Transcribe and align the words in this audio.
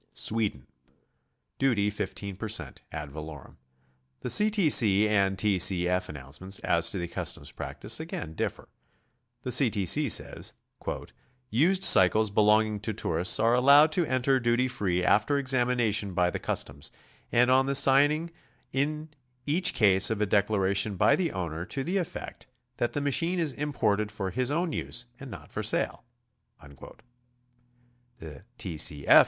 SWEDEN. 0.13 0.65
Duty, 1.59 1.91
15 1.91 2.35
per 2.35 2.47
cent, 2.49 2.81
ad 2.91 3.11
valorem. 3.11 3.59
The 4.21 4.31
C. 4.31 4.49
T. 4.49 4.67
C. 4.67 5.07
and 5.07 5.37
T. 5.37 5.59
C. 5.59 5.87
F. 5.87 6.09
announcements 6.09 6.57
as 6.63 6.89
to 6.89 6.97
the 6.97 7.07
customs 7.07 7.51
practice 7.51 7.99
again 7.99 8.33
differ. 8.33 8.67
The 9.43 9.51
C. 9.51 9.69
T. 9.69 9.85
C. 9.85 10.09
says: 10.09 10.55
"Used 11.51 11.83
cycles 11.83 12.31
belonging 12.31 12.79
to 12.79 12.93
tourists 12.93 13.39
are 13.39 13.53
allowed 13.53 13.91
to 13.91 14.03
enter 14.07 14.39
duty 14.39 14.67
free 14.67 15.03
after 15.03 15.37
examination 15.37 16.15
by 16.15 16.31
the 16.31 16.39
customs, 16.39 16.89
and 17.31 17.51
on 17.51 17.67
the 17.67 17.75
signing 17.75 18.31
in 18.71 19.09
eadh 19.45 19.71
case 19.71 20.09
of 20.09 20.19
a 20.19 20.25
declara 20.25 20.75
tion 20.75 20.95
by 20.95 21.15
the 21.15 21.31
owner 21.31 21.63
to 21.67 21.83
the 21.83 21.97
effect 21.97 22.47
that 22.77 22.93
the 22.93 23.01
machine 23.01 23.37
is 23.37 23.51
imported 23.51 24.11
for 24.11 24.31
his 24.31 24.49
own 24.49 24.73
use 24.73 25.05
and 25.19 25.29
not 25.29 25.51
for 25.51 25.61
sale." 25.61 26.03
The 28.17 28.45
T. 28.57 28.79
C. 28.79 29.05
F. 29.05 29.19